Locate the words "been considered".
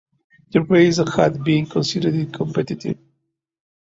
1.43-2.33